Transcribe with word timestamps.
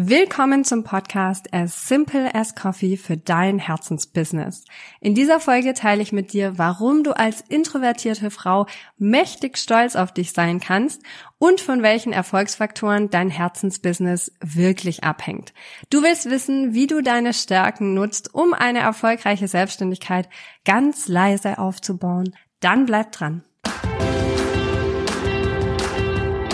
Willkommen 0.00 0.62
zum 0.62 0.84
Podcast 0.84 1.52
As 1.52 1.88
Simple 1.88 2.32
as 2.32 2.54
Coffee 2.54 2.96
für 2.96 3.16
dein 3.16 3.58
Herzensbusiness. 3.58 4.62
In 5.00 5.16
dieser 5.16 5.40
Folge 5.40 5.74
teile 5.74 6.00
ich 6.02 6.12
mit 6.12 6.32
dir, 6.32 6.56
warum 6.56 7.02
du 7.02 7.16
als 7.16 7.40
introvertierte 7.40 8.30
Frau 8.30 8.66
mächtig 8.96 9.58
stolz 9.58 9.96
auf 9.96 10.14
dich 10.14 10.32
sein 10.32 10.60
kannst 10.60 11.02
und 11.38 11.60
von 11.60 11.82
welchen 11.82 12.12
Erfolgsfaktoren 12.12 13.10
dein 13.10 13.28
Herzensbusiness 13.28 14.30
wirklich 14.40 15.02
abhängt. 15.02 15.52
Du 15.90 16.00
willst 16.04 16.30
wissen, 16.30 16.74
wie 16.74 16.86
du 16.86 17.02
deine 17.02 17.34
Stärken 17.34 17.94
nutzt, 17.94 18.32
um 18.32 18.54
eine 18.54 18.78
erfolgreiche 18.78 19.48
Selbstständigkeit 19.48 20.28
ganz 20.64 21.08
leise 21.08 21.58
aufzubauen. 21.58 22.36
Dann 22.60 22.86
bleib 22.86 23.10
dran. 23.10 23.42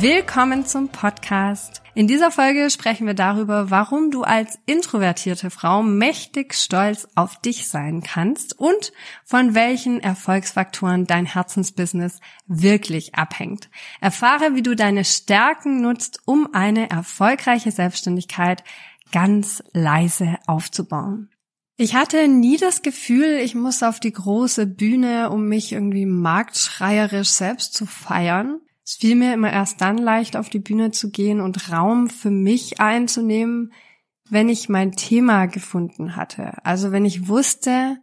Willkommen 0.00 0.66
zum 0.66 0.90
Podcast. 0.90 1.80
In 1.94 2.06
dieser 2.06 2.30
Folge 2.30 2.68
sprechen 2.68 3.06
wir 3.06 3.14
darüber, 3.14 3.70
warum 3.70 4.10
du 4.10 4.24
als 4.24 4.58
introvertierte 4.66 5.48
Frau 5.48 5.82
mächtig 5.82 6.52
stolz 6.52 7.08
auf 7.14 7.40
dich 7.40 7.66
sein 7.68 8.02
kannst 8.02 8.58
und 8.58 8.92
von 9.24 9.54
welchen 9.54 10.00
Erfolgsfaktoren 10.00 11.06
dein 11.06 11.24
Herzensbusiness 11.24 12.20
wirklich 12.46 13.14
abhängt. 13.14 13.70
Erfahre, 14.02 14.54
wie 14.54 14.62
du 14.62 14.76
deine 14.76 15.02
Stärken 15.02 15.80
nutzt, 15.80 16.20
um 16.26 16.52
eine 16.52 16.90
erfolgreiche 16.90 17.70
Selbstständigkeit 17.70 18.64
ganz 19.12 19.62
leise 19.72 20.36
aufzubauen. 20.46 21.30
Ich 21.78 21.94
hatte 21.94 22.28
nie 22.28 22.58
das 22.58 22.82
Gefühl, 22.82 23.38
ich 23.42 23.54
muss 23.54 23.82
auf 23.82 23.98
die 23.98 24.12
große 24.12 24.66
Bühne, 24.66 25.30
um 25.30 25.48
mich 25.48 25.72
irgendwie 25.72 26.06
marktschreierisch 26.06 27.30
selbst 27.30 27.72
zu 27.72 27.86
feiern. 27.86 28.60
Es 28.86 28.94
fiel 28.94 29.16
mir 29.16 29.34
immer 29.34 29.52
erst 29.52 29.80
dann 29.80 29.98
leicht, 29.98 30.36
auf 30.36 30.48
die 30.48 30.60
Bühne 30.60 30.92
zu 30.92 31.10
gehen 31.10 31.40
und 31.40 31.72
Raum 31.72 32.08
für 32.08 32.30
mich 32.30 32.80
einzunehmen, 32.80 33.72
wenn 34.30 34.48
ich 34.48 34.68
mein 34.68 34.92
Thema 34.92 35.46
gefunden 35.46 36.14
hatte. 36.14 36.64
Also 36.64 36.92
wenn 36.92 37.04
ich 37.04 37.26
wusste, 37.26 37.98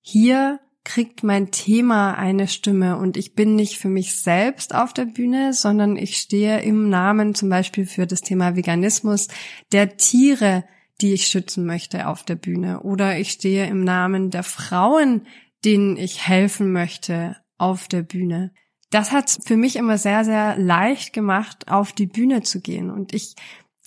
hier 0.00 0.58
kriegt 0.82 1.22
mein 1.22 1.52
Thema 1.52 2.14
eine 2.14 2.48
Stimme 2.48 2.98
und 2.98 3.16
ich 3.16 3.34
bin 3.34 3.54
nicht 3.54 3.78
für 3.78 3.88
mich 3.88 4.20
selbst 4.20 4.74
auf 4.74 4.92
der 4.92 5.04
Bühne, 5.04 5.52
sondern 5.52 5.96
ich 5.96 6.18
stehe 6.18 6.60
im 6.62 6.88
Namen 6.88 7.36
zum 7.36 7.48
Beispiel 7.48 7.86
für 7.86 8.08
das 8.08 8.20
Thema 8.20 8.56
Veganismus 8.56 9.28
der 9.70 9.96
Tiere, 9.96 10.64
die 11.00 11.12
ich 11.12 11.28
schützen 11.28 11.64
möchte 11.64 12.08
auf 12.08 12.24
der 12.24 12.36
Bühne. 12.36 12.80
Oder 12.80 13.18
ich 13.18 13.30
stehe 13.30 13.66
im 13.68 13.84
Namen 13.84 14.30
der 14.30 14.42
Frauen, 14.42 15.28
denen 15.64 15.96
ich 15.96 16.26
helfen 16.26 16.72
möchte 16.72 17.36
auf 17.56 17.86
der 17.86 18.02
Bühne 18.02 18.52
das 18.94 19.10
hat 19.10 19.38
für 19.44 19.56
mich 19.56 19.74
immer 19.74 19.98
sehr, 19.98 20.24
sehr 20.24 20.56
leicht 20.56 21.12
gemacht, 21.12 21.68
auf 21.68 21.92
die 21.92 22.06
Bühne 22.06 22.42
zu 22.42 22.60
gehen. 22.60 22.90
Und 22.90 23.12
ich 23.12 23.34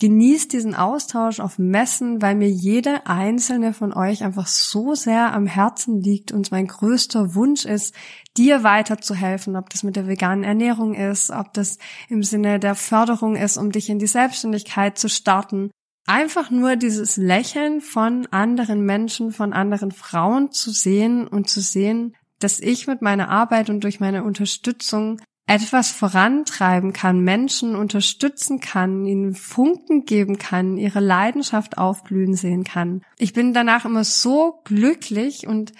genieße 0.00 0.48
diesen 0.48 0.74
Austausch 0.74 1.40
auf 1.40 1.58
Messen, 1.58 2.20
weil 2.20 2.34
mir 2.34 2.50
jede 2.50 3.06
einzelne 3.06 3.72
von 3.72 3.94
euch 3.94 4.22
einfach 4.22 4.46
so 4.46 4.94
sehr 4.94 5.32
am 5.32 5.46
Herzen 5.46 6.02
liegt 6.02 6.30
und 6.30 6.52
mein 6.52 6.66
größter 6.66 7.34
Wunsch 7.34 7.64
ist, 7.64 7.94
dir 8.36 8.64
weiterzuhelfen, 8.64 9.56
ob 9.56 9.70
das 9.70 9.82
mit 9.82 9.96
der 9.96 10.06
veganen 10.06 10.44
Ernährung 10.44 10.92
ist, 10.92 11.30
ob 11.30 11.54
das 11.54 11.78
im 12.10 12.22
Sinne 12.22 12.60
der 12.60 12.74
Förderung 12.74 13.34
ist, 13.34 13.56
um 13.56 13.72
dich 13.72 13.88
in 13.88 13.98
die 13.98 14.06
Selbstständigkeit 14.06 14.98
zu 14.98 15.08
starten. 15.08 15.70
Einfach 16.06 16.50
nur 16.50 16.76
dieses 16.76 17.16
Lächeln 17.16 17.80
von 17.80 18.26
anderen 18.30 18.82
Menschen, 18.84 19.32
von 19.32 19.54
anderen 19.54 19.90
Frauen 19.90 20.52
zu 20.52 20.70
sehen 20.70 21.26
und 21.26 21.48
zu 21.48 21.62
sehen, 21.62 22.14
dass 22.38 22.60
ich 22.60 22.86
mit 22.86 23.02
meiner 23.02 23.28
Arbeit 23.28 23.70
und 23.70 23.84
durch 23.84 24.00
meine 24.00 24.24
Unterstützung 24.24 25.20
etwas 25.48 25.90
vorantreiben 25.90 26.92
kann, 26.92 27.20
Menschen 27.20 27.74
unterstützen 27.74 28.60
kann, 28.60 29.06
ihnen 29.06 29.34
Funken 29.34 30.04
geben 30.04 30.36
kann, 30.36 30.76
ihre 30.76 31.00
Leidenschaft 31.00 31.78
aufblühen 31.78 32.34
sehen 32.34 32.64
kann. 32.64 33.02
Ich 33.16 33.32
bin 33.32 33.54
danach 33.54 33.86
immer 33.86 34.04
so 34.04 34.60
glücklich 34.64 35.46
und 35.46 35.72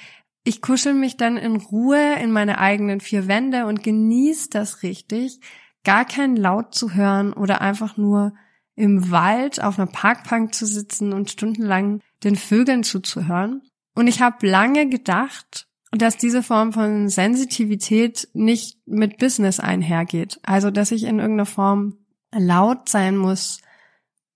ich 0.43 0.63
kuschel 0.63 0.95
mich 0.95 1.19
dann 1.19 1.37
in 1.37 1.57
Ruhe 1.57 2.15
in 2.15 2.33
meine 2.33 2.59
eigenen 2.59 3.01
vier 3.01 3.29
Wände 3.29 3.67
und 3.67 3.83
genieße 3.83 4.49
das 4.49 4.83
richtig, 4.83 5.41
gar 5.85 6.07
keinen 6.07 6.37
Laut 6.37 6.75
zu 6.75 6.95
hören 6.95 7.35
oder 7.35 7.61
einfach 7.61 7.99
nur 7.99 8.33
im 8.75 9.11
Wald 9.11 9.63
auf 9.63 9.79
einer 9.79 9.91
Parkbank 9.91 10.55
zu 10.55 10.65
sitzen 10.65 11.13
und 11.13 11.31
stundenlang 11.31 12.01
den 12.25 12.37
Vögeln 12.37 12.85
zuzuhören. 12.85 13.61
Und 13.95 14.07
ich 14.07 14.23
habe 14.23 14.47
lange 14.47 14.89
gedacht, 14.89 15.68
dass 15.93 16.17
diese 16.17 16.43
Form 16.43 16.73
von 16.73 17.09
Sensitivität 17.09 18.29
nicht 18.35 18.79
mit 18.87 19.19
Business 19.19 19.61
einhergeht. 19.61 20.39
Also, 20.43 20.71
dass 20.71 20.91
ich 20.91 21.05
in 21.05 21.19
irgendeiner 21.19 21.47
Form 21.47 21.99
laut 22.33 22.89
sein 22.89 23.17
muss, 23.17 23.61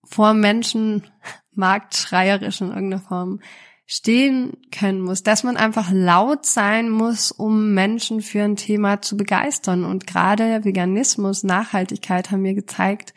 vor 0.04 0.34
Menschen 0.34 1.04
marktschreierisch 1.54 2.60
in 2.60 2.68
irgendeiner 2.68 3.02
Form 3.02 3.40
stehen 3.86 4.56
können 4.70 5.02
muss, 5.02 5.22
dass 5.22 5.42
man 5.42 5.58
einfach 5.58 5.90
laut 5.92 6.46
sein 6.46 6.88
muss, 6.88 7.30
um 7.30 7.74
Menschen 7.74 8.22
für 8.22 8.42
ein 8.42 8.56
Thema 8.56 9.02
zu 9.02 9.19
begeistern. 9.19 9.84
Und 9.84 10.06
gerade 10.06 10.64
Veganismus, 10.64 11.42
Nachhaltigkeit 11.42 12.30
haben 12.30 12.40
mir 12.40 12.54
gezeigt, 12.54 13.12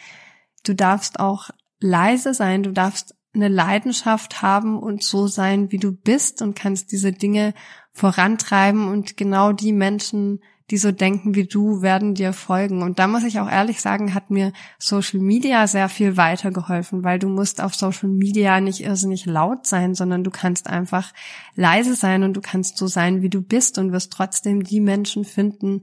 du 0.65 0.73
darfst 0.75 1.19
auch 1.21 1.49
leise 1.79 2.33
sein, 2.33 2.63
du 2.63 2.71
darfst 2.71 3.15
eine 3.33 3.47
Leidenschaft 3.47 4.41
haben 4.41 4.77
und 4.77 5.03
so 5.03 5.27
sein, 5.27 5.71
wie 5.71 5.77
du 5.77 5.91
bist 5.91 6.41
und 6.41 6.55
kannst 6.55 6.91
diese 6.91 7.11
Dinge 7.13 7.53
vorantreiben 7.95 8.89
und 8.89 9.15
genau 9.15 9.53
die 9.53 9.71
Menschen, 9.71 10.41
die 10.69 10.77
so 10.77 10.91
denken 10.91 11.33
wie 11.33 11.45
du, 11.45 11.81
werden 11.81 12.13
dir 12.13 12.33
folgen. 12.33 12.83
Und 12.83 12.99
da 12.99 13.07
muss 13.07 13.23
ich 13.23 13.39
auch 13.39 13.49
ehrlich 13.49 13.79
sagen, 13.79 14.13
hat 14.13 14.31
mir 14.31 14.51
Social 14.77 15.21
Media 15.21 15.65
sehr 15.65 15.87
viel 15.87 16.17
weitergeholfen, 16.17 17.05
weil 17.05 17.19
du 17.19 17.29
musst 17.29 17.61
auf 17.61 17.73
Social 17.73 18.09
Media 18.09 18.59
nicht 18.59 18.81
irrsinnig 18.81 19.25
laut 19.25 19.65
sein, 19.65 19.95
sondern 19.95 20.25
du 20.25 20.29
kannst 20.29 20.67
einfach 20.67 21.13
leise 21.55 21.95
sein 21.95 22.23
und 22.23 22.33
du 22.33 22.41
kannst 22.41 22.77
so 22.77 22.85
sein, 22.85 23.21
wie 23.21 23.29
du 23.29 23.41
bist 23.41 23.77
und 23.77 23.93
wirst 23.93 24.11
trotzdem 24.11 24.63
die 24.63 24.81
Menschen 24.81 25.23
finden, 25.23 25.81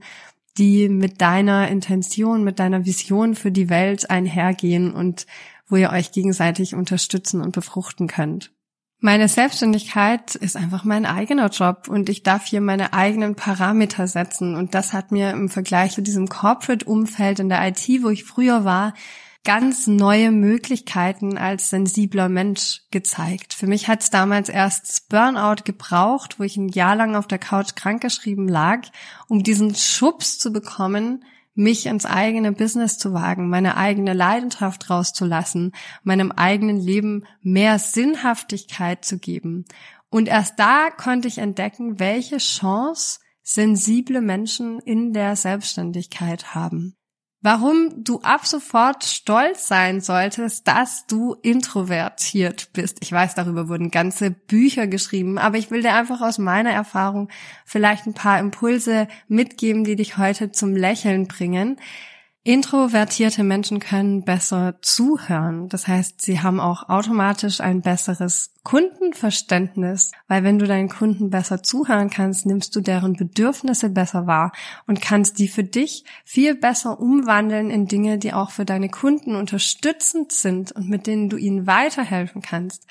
die 0.59 0.89
mit 0.89 1.19
deiner 1.19 1.67
Intention, 1.69 2.43
mit 2.43 2.59
deiner 2.59 2.85
Vision 2.85 3.33
für 3.33 3.51
die 3.51 3.69
Welt 3.69 4.11
einhergehen 4.11 4.93
und 4.93 5.25
wo 5.67 5.77
ihr 5.77 5.89
euch 5.89 6.11
gegenseitig 6.11 6.75
unterstützen 6.75 7.41
und 7.41 7.55
befruchten 7.55 8.05
könnt. 8.05 8.51
Meine 9.05 9.27
Selbstständigkeit 9.27 10.35
ist 10.35 10.55
einfach 10.55 10.85
mein 10.85 11.05
eigener 11.05 11.49
Job 11.49 11.89
und 11.89 12.07
ich 12.07 12.23
darf 12.23 12.45
hier 12.45 12.61
meine 12.61 12.93
eigenen 12.93 13.35
Parameter 13.35 14.07
setzen 14.07 14.55
und 14.55 14.75
das 14.75 14.93
hat 14.93 15.11
mir 15.11 15.31
im 15.31 15.49
Vergleich 15.49 15.91
zu 15.91 16.01
diesem 16.01 16.29
Corporate-Umfeld 16.29 17.39
in 17.39 17.49
der 17.49 17.67
IT, 17.67 17.85
wo 18.01 18.07
ich 18.07 18.23
früher 18.23 18.63
war, 18.63 18.93
ganz 19.43 19.87
neue 19.87 20.31
Möglichkeiten 20.31 21.37
als 21.37 21.69
sensibler 21.69 22.29
Mensch 22.29 22.83
gezeigt. 22.91 23.53
Für 23.53 23.67
mich 23.67 23.89
hat 23.89 24.03
es 24.03 24.09
damals 24.09 24.47
erst 24.47 25.09
Burnout 25.09 25.63
gebraucht, 25.65 26.39
wo 26.39 26.43
ich 26.43 26.55
ein 26.55 26.69
Jahr 26.69 26.95
lang 26.95 27.17
auf 27.17 27.27
der 27.27 27.39
Couch 27.39 27.75
krankgeschrieben 27.75 28.47
lag, 28.47 28.87
um 29.27 29.43
diesen 29.43 29.75
Schubs 29.75 30.39
zu 30.39 30.53
bekommen, 30.53 31.25
mich 31.55 31.85
ins 31.85 32.05
eigene 32.05 32.51
Business 32.51 32.97
zu 32.97 33.13
wagen, 33.13 33.49
meine 33.49 33.77
eigene 33.77 34.13
Leidenschaft 34.13 34.89
rauszulassen, 34.89 35.71
meinem 36.03 36.31
eigenen 36.31 36.79
Leben 36.79 37.25
mehr 37.41 37.79
Sinnhaftigkeit 37.79 39.05
zu 39.05 39.19
geben. 39.19 39.65
Und 40.09 40.27
erst 40.27 40.59
da 40.59 40.89
konnte 40.89 41.27
ich 41.27 41.37
entdecken, 41.37 41.99
welche 41.99 42.37
Chance 42.37 43.19
sensible 43.41 44.21
Menschen 44.21 44.79
in 44.79 45.13
der 45.13 45.35
Selbstständigkeit 45.35 46.55
haben 46.55 46.95
warum 47.43 48.03
du 48.03 48.21
ab 48.21 48.47
sofort 48.47 49.03
stolz 49.03 49.67
sein 49.67 50.01
solltest, 50.01 50.67
dass 50.67 51.05
du 51.05 51.35
introvertiert 51.41 52.69
bist. 52.73 52.97
Ich 53.01 53.11
weiß, 53.11 53.35
darüber 53.35 53.69
wurden 53.69 53.91
ganze 53.91 54.31
Bücher 54.31 54.87
geschrieben, 54.87 55.37
aber 55.37 55.57
ich 55.57 55.69
will 55.69 55.81
dir 55.81 55.93
einfach 55.93 56.21
aus 56.21 56.39
meiner 56.39 56.71
Erfahrung 56.71 57.29
vielleicht 57.65 58.07
ein 58.07 58.13
paar 58.13 58.39
Impulse 58.39 59.07
mitgeben, 59.27 59.83
die 59.83 59.97
dich 59.97 60.17
heute 60.17 60.51
zum 60.51 60.75
Lächeln 60.75 61.27
bringen. 61.27 61.77
Introvertierte 62.45 63.41
Menschen 63.41 63.79
können 63.79 64.25
besser 64.25 64.75
zuhören. 64.81 65.69
Das 65.69 65.87
heißt, 65.87 66.19
sie 66.19 66.41
haben 66.41 66.59
auch 66.59 66.89
automatisch 66.89 67.61
ein 67.61 67.81
besseres 67.81 68.51
Kundenverständnis, 68.63 70.11
weil 70.27 70.43
wenn 70.43 70.59
du 70.59 70.67
deinen 70.67 70.89
Kunden 70.89 71.29
besser 71.29 71.63
zuhören 71.63 72.09
kannst, 72.09 72.45
nimmst 72.45 72.75
du 72.75 72.81
deren 72.81 73.13
Bedürfnisse 73.13 73.89
besser 73.89 74.27
wahr 74.27 74.51
und 74.87 74.99
kannst 74.99 75.39
die 75.39 75.47
für 75.47 75.63
dich 75.63 76.03
viel 76.25 76.53
besser 76.53 76.99
umwandeln 76.99 77.69
in 77.69 77.87
Dinge, 77.87 78.17
die 78.17 78.33
auch 78.33 78.51
für 78.51 78.65
deine 78.65 78.89
Kunden 78.89 79.37
unterstützend 79.37 80.33
sind 80.33 80.73
und 80.73 80.89
mit 80.89 81.07
denen 81.07 81.29
du 81.29 81.37
ihnen 81.37 81.65
weiterhelfen 81.65 82.41
kannst. 82.41 82.85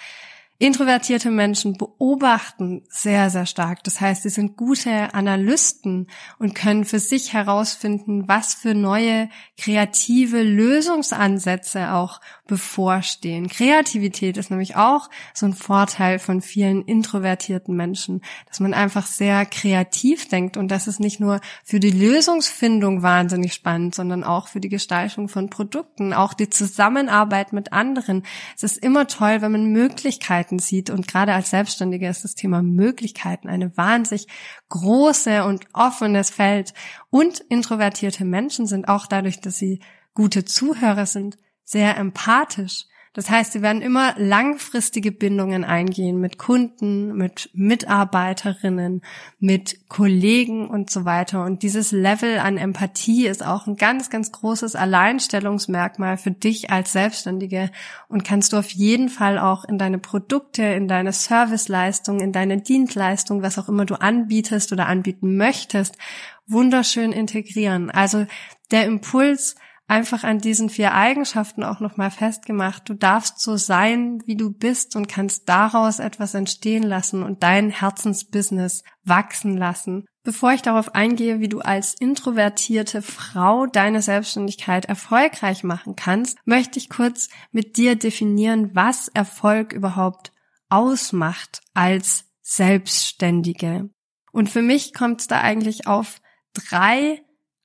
Introvertierte 0.62 1.32
Menschen 1.32 1.76
beobachten 1.76 2.84
sehr, 2.88 3.30
sehr 3.30 3.46
stark. 3.46 3.82
Das 3.82 4.00
heißt, 4.00 4.22
sie 4.22 4.28
sind 4.28 4.56
gute 4.56 5.12
Analysten 5.12 6.06
und 6.38 6.54
können 6.54 6.84
für 6.84 7.00
sich 7.00 7.32
herausfinden, 7.32 8.28
was 8.28 8.54
für 8.54 8.72
neue 8.72 9.28
kreative 9.58 10.40
Lösungsansätze 10.40 11.92
auch 11.92 12.20
bevorstehen. 12.46 13.48
Kreativität 13.48 14.36
ist 14.36 14.50
nämlich 14.50 14.76
auch 14.76 15.10
so 15.34 15.46
ein 15.46 15.54
Vorteil 15.54 16.18
von 16.18 16.42
vielen 16.42 16.82
introvertierten 16.82 17.74
Menschen, 17.74 18.20
dass 18.46 18.60
man 18.60 18.74
einfach 18.74 19.06
sehr 19.06 19.46
kreativ 19.46 20.28
denkt 20.28 20.56
und 20.56 20.68
das 20.68 20.86
ist 20.86 21.00
nicht 21.00 21.18
nur 21.18 21.40
für 21.64 21.80
die 21.80 21.90
Lösungsfindung 21.90 23.02
wahnsinnig 23.02 23.54
spannend, 23.54 23.94
sondern 23.94 24.22
auch 24.22 24.48
für 24.48 24.60
die 24.60 24.68
Gestaltung 24.68 25.28
von 25.28 25.50
Produkten, 25.50 26.12
auch 26.12 26.34
die 26.34 26.50
Zusammenarbeit 26.50 27.52
mit 27.52 27.72
anderen. 27.72 28.22
Es 28.54 28.62
ist 28.62 28.76
immer 28.76 29.08
toll, 29.08 29.40
wenn 29.40 29.52
man 29.52 29.72
Möglichkeiten 29.72 30.51
Möglichkeiten 30.52 30.58
sieht. 30.58 30.90
Und 30.90 31.08
gerade 31.08 31.32
als 31.32 31.50
Selbstständiger 31.50 32.10
ist 32.10 32.24
das 32.24 32.34
Thema 32.34 32.62
Möglichkeiten 32.62 33.48
eine 33.48 33.76
wahnsinnig 33.76 34.26
große 34.68 35.44
und 35.44 35.66
offenes 35.72 36.30
Feld. 36.30 36.74
Und 37.10 37.40
introvertierte 37.40 38.24
Menschen 38.24 38.66
sind 38.66 38.88
auch 38.88 39.06
dadurch, 39.06 39.40
dass 39.40 39.58
sie 39.58 39.80
gute 40.14 40.44
Zuhörer 40.44 41.06
sind, 41.06 41.38
sehr 41.64 41.96
empathisch. 41.96 42.86
Das 43.14 43.28
heißt, 43.28 43.52
sie 43.52 43.60
werden 43.60 43.82
immer 43.82 44.14
langfristige 44.16 45.12
Bindungen 45.12 45.64
eingehen 45.64 46.18
mit 46.18 46.38
Kunden, 46.38 47.14
mit 47.14 47.50
Mitarbeiterinnen, 47.52 49.02
mit 49.38 49.86
Kollegen 49.90 50.66
und 50.70 50.88
so 50.88 51.04
weiter. 51.04 51.44
Und 51.44 51.62
dieses 51.62 51.92
Level 51.92 52.38
an 52.38 52.56
Empathie 52.56 53.26
ist 53.26 53.44
auch 53.44 53.66
ein 53.66 53.76
ganz, 53.76 54.08
ganz 54.08 54.32
großes 54.32 54.76
Alleinstellungsmerkmal 54.76 56.16
für 56.16 56.30
dich 56.30 56.70
als 56.70 56.92
Selbstständige 56.92 57.70
und 58.08 58.24
kannst 58.24 58.54
du 58.54 58.56
auf 58.56 58.70
jeden 58.70 59.10
Fall 59.10 59.38
auch 59.38 59.66
in 59.66 59.76
deine 59.76 59.98
Produkte, 59.98 60.62
in 60.62 60.88
deine 60.88 61.12
Serviceleistung, 61.12 62.20
in 62.20 62.32
deine 62.32 62.62
Dienstleistung, 62.62 63.42
was 63.42 63.58
auch 63.58 63.68
immer 63.68 63.84
du 63.84 63.96
anbietest 63.96 64.72
oder 64.72 64.86
anbieten 64.86 65.36
möchtest, 65.36 65.98
wunderschön 66.46 67.12
integrieren. 67.12 67.90
Also 67.90 68.26
der 68.70 68.86
Impuls, 68.86 69.56
einfach 69.88 70.24
an 70.24 70.38
diesen 70.38 70.70
vier 70.70 70.94
Eigenschaften 70.94 71.64
auch 71.64 71.80
nochmal 71.80 72.10
festgemacht. 72.10 72.88
Du 72.88 72.94
darfst 72.94 73.40
so 73.40 73.56
sein, 73.56 74.22
wie 74.26 74.36
du 74.36 74.50
bist 74.50 74.96
und 74.96 75.08
kannst 75.08 75.48
daraus 75.48 75.98
etwas 75.98 76.34
entstehen 76.34 76.82
lassen 76.82 77.22
und 77.22 77.42
dein 77.42 77.70
Herzensbusiness 77.70 78.84
wachsen 79.04 79.56
lassen. 79.56 80.06
Bevor 80.24 80.52
ich 80.52 80.62
darauf 80.62 80.94
eingehe, 80.94 81.40
wie 81.40 81.48
du 81.48 81.60
als 81.60 81.94
introvertierte 81.94 83.02
Frau 83.02 83.66
deine 83.66 84.02
Selbstständigkeit 84.02 84.84
erfolgreich 84.84 85.64
machen 85.64 85.96
kannst, 85.96 86.38
möchte 86.44 86.78
ich 86.78 86.88
kurz 86.88 87.28
mit 87.50 87.76
dir 87.76 87.96
definieren, 87.96 88.74
was 88.74 89.08
Erfolg 89.08 89.72
überhaupt 89.72 90.32
ausmacht 90.68 91.60
als 91.74 92.24
Selbstständige. 92.40 93.90
Und 94.30 94.48
für 94.48 94.62
mich 94.62 94.94
kommt 94.94 95.20
es 95.22 95.26
da 95.26 95.40
eigentlich 95.40 95.86
auf 95.86 96.20
drei 96.54 97.22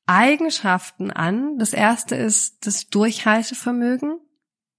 Eigenschaften 0.07 1.11
an. 1.11 1.57
Das 1.59 1.73
erste 1.73 2.15
ist 2.15 2.65
das 2.65 2.87
Durchhaltevermögen. 2.89 4.19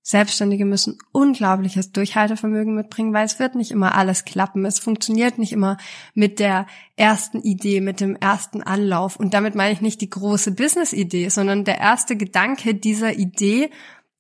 Selbstständige 0.03 0.65
müssen 0.65 0.97
unglaubliches 1.13 1.93
Durchhaltevermögen 1.93 2.75
mitbringen, 2.75 3.13
weil 3.13 3.27
es 3.27 3.39
wird 3.39 3.55
nicht 3.55 3.71
immer 3.71 3.95
alles 3.95 4.25
klappen. 4.25 4.65
Es 4.65 4.79
funktioniert 4.79 5.37
nicht 5.37 5.53
immer 5.53 5.77
mit 6.15 6.39
der 6.39 6.67
ersten 6.97 7.43
Idee, 7.43 7.83
mit 7.83 8.01
dem 8.01 8.17
ersten 8.17 8.63
Anlauf. 8.63 9.17
Und 9.17 9.35
damit 9.35 9.55
meine 9.55 9.75
ich 9.75 9.83
nicht 9.83 10.01
die 10.01 10.09
große 10.09 10.53
Business-Idee, 10.53 11.29
sondern 11.29 11.65
der 11.65 11.77
erste 11.77 12.17
Gedanke 12.17 12.75
dieser 12.75 13.19
Idee 13.19 13.71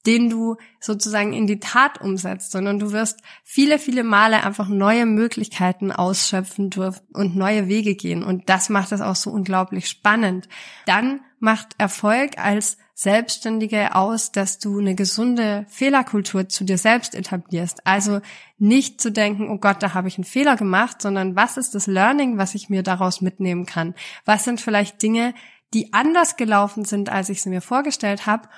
den 0.09 0.31
du 0.31 0.57
sozusagen 0.81 1.35
in 1.35 1.47
die 1.47 1.61
Tat 1.61 2.01
umsetzt, 2.01 2.51
sondern 2.51 2.79
du 2.79 2.93
wirst 2.93 3.21
viele, 3.45 3.79
viele 3.79 4.05
Male 4.05 4.43
einfach 4.43 4.67
neue 4.67 5.05
Möglichkeiten 5.05 5.93
ausschöpfen 5.93 6.71
dürfen 6.71 7.07
und 7.13 7.37
neue 7.37 7.69
Wege 7.69 7.95
gehen. 7.95 8.23
Und 8.23 8.49
das 8.49 8.71
macht 8.71 8.91
es 8.93 9.03
auch 9.03 9.17
so 9.17 9.29
unglaublich 9.31 9.87
spannend. 9.87 10.49
Dann 10.87 11.21
macht 11.41 11.75
Erfolg 11.77 12.39
als 12.39 12.79
Selbstständige 12.95 13.95
aus, 13.95 14.33
dass 14.33 14.59
du 14.59 14.79
eine 14.79 14.95
gesunde 14.95 15.67
Fehlerkultur 15.69 16.49
zu 16.49 16.65
dir 16.65 16.79
selbst 16.79 17.15
etablierst. 17.15 17.87
Also 17.87 18.23
nicht 18.57 19.03
zu 19.03 19.13
denken, 19.13 19.51
oh 19.51 19.59
Gott, 19.59 19.83
da 19.83 19.93
habe 19.93 20.09
ich 20.09 20.17
einen 20.17 20.25
Fehler 20.25 20.57
gemacht, 20.57 21.03
sondern 21.03 21.37
was 21.37 21.59
ist 21.59 21.75
das 21.75 21.87
Learning, 21.87 22.39
was 22.39 22.55
ich 22.55 22.71
mir 22.71 22.83
daraus 22.83 23.21
mitnehmen 23.21 23.67
kann? 23.67 23.95
Was 24.25 24.45
sind 24.45 24.59
vielleicht 24.59 25.03
Dinge, 25.03 25.35
die 25.75 25.93
anders 25.93 26.37
gelaufen 26.37 26.87
sind, 26.87 27.11
als 27.11 27.29
ich 27.29 27.43
sie 27.43 27.51
mir 27.51 27.61
vorgestellt 27.61 28.25
habe? 28.25 28.49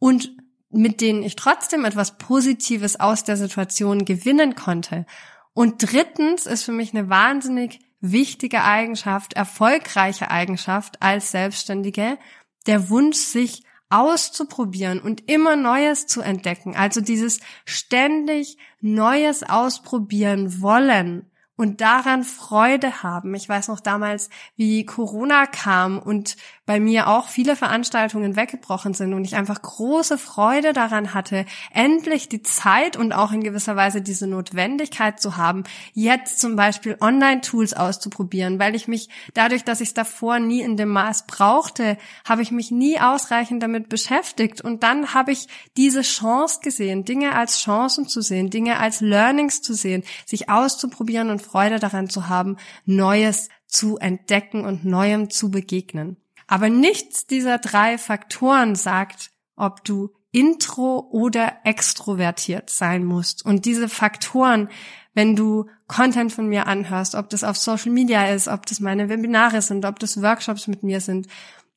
Und 0.00 0.36
mit 0.70 1.00
denen 1.00 1.22
ich 1.22 1.36
trotzdem 1.36 1.84
etwas 1.84 2.18
Positives 2.18 2.98
aus 2.98 3.24
der 3.24 3.36
Situation 3.36 4.04
gewinnen 4.04 4.54
konnte. 4.54 5.06
Und 5.52 5.90
drittens 5.90 6.46
ist 6.46 6.64
für 6.64 6.72
mich 6.72 6.94
eine 6.94 7.08
wahnsinnig 7.08 7.80
wichtige 8.00 8.62
Eigenschaft, 8.62 9.32
erfolgreiche 9.34 10.30
Eigenschaft 10.30 11.02
als 11.02 11.30
Selbstständige, 11.30 12.18
der 12.66 12.90
Wunsch, 12.90 13.16
sich 13.16 13.62
auszuprobieren 13.88 15.00
und 15.00 15.30
immer 15.30 15.56
Neues 15.56 16.06
zu 16.06 16.20
entdecken. 16.20 16.74
Also 16.74 17.00
dieses 17.00 17.40
ständig 17.64 18.58
Neues 18.80 19.44
ausprobieren 19.44 20.60
wollen 20.60 21.30
und 21.56 21.80
daran 21.80 22.24
Freude 22.24 23.02
haben. 23.02 23.34
Ich 23.34 23.48
weiß 23.48 23.68
noch 23.68 23.80
damals, 23.80 24.28
wie 24.56 24.84
Corona 24.84 25.46
kam 25.46 25.98
und 25.98 26.36
bei 26.66 26.80
mir 26.80 27.06
auch 27.06 27.28
viele 27.28 27.54
Veranstaltungen 27.54 28.34
weggebrochen 28.34 28.92
sind 28.92 29.14
und 29.14 29.24
ich 29.24 29.36
einfach 29.36 29.62
große 29.62 30.18
Freude 30.18 30.72
daran 30.72 31.14
hatte, 31.14 31.46
endlich 31.72 32.28
die 32.28 32.42
Zeit 32.42 32.96
und 32.96 33.12
auch 33.12 33.30
in 33.30 33.42
gewisser 33.42 33.76
Weise 33.76 34.02
diese 34.02 34.26
Notwendigkeit 34.26 35.20
zu 35.20 35.36
haben, 35.36 35.62
jetzt 35.94 36.40
zum 36.40 36.56
Beispiel 36.56 36.96
Online-Tools 37.00 37.74
auszuprobieren, 37.74 38.58
weil 38.58 38.74
ich 38.74 38.88
mich 38.88 39.08
dadurch, 39.32 39.62
dass 39.62 39.80
ich 39.80 39.88
es 39.88 39.94
davor 39.94 40.40
nie 40.40 40.60
in 40.60 40.76
dem 40.76 40.88
Maß 40.88 41.26
brauchte, 41.28 41.96
habe 42.24 42.42
ich 42.42 42.50
mich 42.50 42.72
nie 42.72 42.98
ausreichend 42.98 43.62
damit 43.62 43.88
beschäftigt 43.88 44.60
und 44.60 44.82
dann 44.82 45.14
habe 45.14 45.30
ich 45.30 45.46
diese 45.76 46.02
Chance 46.02 46.60
gesehen, 46.62 47.04
Dinge 47.04 47.36
als 47.36 47.60
Chancen 47.60 48.08
zu 48.08 48.20
sehen, 48.20 48.50
Dinge 48.50 48.80
als 48.80 49.00
Learnings 49.00 49.62
zu 49.62 49.72
sehen, 49.72 50.02
sich 50.24 50.50
auszuprobieren 50.50 51.30
und 51.30 51.42
Freude 51.42 51.78
daran 51.78 52.10
zu 52.10 52.28
haben, 52.28 52.56
Neues 52.84 53.50
zu 53.68 53.98
entdecken 53.98 54.64
und 54.64 54.84
Neuem 54.84 55.30
zu 55.30 55.50
begegnen. 55.50 56.16
Aber 56.46 56.68
nichts 56.68 57.26
dieser 57.26 57.58
drei 57.58 57.98
Faktoren 57.98 58.74
sagt, 58.74 59.30
ob 59.56 59.84
du 59.84 60.10
intro 60.30 61.08
oder 61.10 61.60
extrovertiert 61.64 62.68
sein 62.68 63.04
musst. 63.04 63.44
Und 63.44 63.64
diese 63.64 63.88
Faktoren, 63.88 64.68
wenn 65.14 65.34
du 65.34 65.66
Content 65.88 66.30
von 66.32 66.46
mir 66.46 66.66
anhörst, 66.66 67.14
ob 67.14 67.30
das 67.30 67.42
auf 67.42 67.56
Social 67.56 67.90
Media 67.90 68.26
ist, 68.26 68.48
ob 68.48 68.66
das 68.66 68.80
meine 68.80 69.08
Webinare 69.08 69.62
sind, 69.62 69.86
ob 69.86 69.98
das 69.98 70.20
Workshops 70.20 70.66
mit 70.66 70.82
mir 70.82 71.00
sind, 71.00 71.26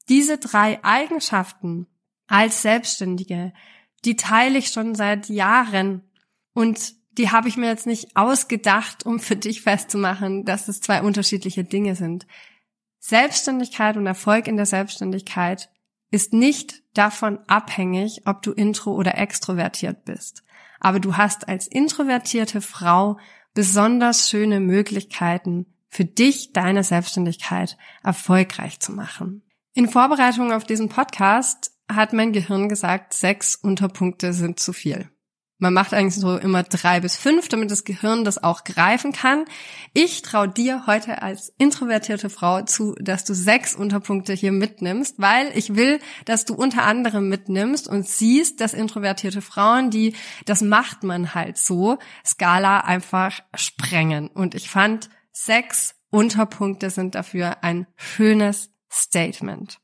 diese 0.09 0.37
drei 0.37 0.83
Eigenschaften 0.83 1.87
als 2.27 2.61
Selbstständige, 2.61 3.53
die 4.03 4.15
teile 4.15 4.57
ich 4.57 4.69
schon 4.69 4.93
seit 4.95 5.29
Jahren 5.29 6.03
und 6.53 6.95
die 7.17 7.31
habe 7.31 7.47
ich 7.47 7.57
mir 7.57 7.67
jetzt 7.67 7.87
nicht 7.87 8.15
ausgedacht, 8.15 9.05
um 9.05 9.19
für 9.19 9.35
dich 9.35 9.61
festzumachen, 9.61 10.45
dass 10.45 10.67
es 10.67 10.81
zwei 10.81 11.01
unterschiedliche 11.01 11.63
Dinge 11.63 11.95
sind. 11.95 12.27
Selbstständigkeit 12.99 13.97
und 13.97 14.05
Erfolg 14.05 14.47
in 14.47 14.57
der 14.57 14.65
Selbstständigkeit 14.65 15.69
ist 16.11 16.33
nicht 16.33 16.83
davon 16.93 17.39
abhängig, 17.47 18.23
ob 18.25 18.41
du 18.41 18.51
intro 18.51 18.91
oder 18.93 19.17
extrovertiert 19.17 20.05
bist. 20.05 20.43
Aber 20.79 20.99
du 20.99 21.17
hast 21.17 21.47
als 21.47 21.67
introvertierte 21.67 22.61
Frau 22.61 23.17
besonders 23.53 24.29
schöne 24.29 24.59
Möglichkeiten, 24.59 25.65
für 25.87 26.05
dich 26.05 26.53
deine 26.53 26.83
Selbstständigkeit 26.83 27.77
erfolgreich 28.03 28.79
zu 28.79 28.91
machen. 28.91 29.43
In 29.73 29.89
Vorbereitung 29.89 30.51
auf 30.51 30.63
diesen 30.63 30.89
Podcast 30.89 31.71
hat 31.89 32.13
mein 32.13 32.31
Gehirn 32.31 32.69
gesagt, 32.69 33.13
sechs 33.13 33.55
Unterpunkte 33.55 34.33
sind 34.33 34.59
zu 34.59 34.73
viel. 34.73 35.09
Man 35.61 35.73
macht 35.73 35.93
eigentlich 35.93 36.15
so 36.15 36.37
immer 36.37 36.63
drei 36.63 37.01
bis 37.01 37.17
fünf, 37.17 37.49
damit 37.49 37.69
das 37.69 37.83
Gehirn 37.83 38.23
das 38.23 38.41
auch 38.41 38.63
greifen 38.63 39.11
kann. 39.11 39.43
Ich 39.93 40.21
traue 40.21 40.47
dir 40.47 40.87
heute 40.87 41.21
als 41.21 41.53
introvertierte 41.57 42.29
Frau 42.29 42.61
zu, 42.61 42.95
dass 42.97 43.25
du 43.25 43.33
sechs 43.33 43.75
Unterpunkte 43.75 44.31
hier 44.31 44.53
mitnimmst, 44.53 45.15
weil 45.19 45.51
ich 45.53 45.75
will, 45.75 45.99
dass 46.23 46.45
du 46.45 46.55
unter 46.55 46.83
anderem 46.83 47.27
mitnimmst 47.27 47.89
und 47.89 48.07
siehst, 48.07 48.61
dass 48.61 48.73
introvertierte 48.73 49.41
Frauen, 49.41 49.89
die, 49.91 50.15
das 50.45 50.61
macht 50.61 51.03
man 51.03 51.35
halt 51.35 51.57
so, 51.57 51.99
Skala 52.25 52.79
einfach 52.79 53.41
sprengen. 53.53 54.29
Und 54.29 54.55
ich 54.55 54.69
fand, 54.69 55.09
sechs 55.33 55.95
Unterpunkte 56.09 56.89
sind 56.89 57.15
dafür 57.15 57.63
ein 57.63 57.85
schönes 57.97 58.71
Statement. 58.89 59.79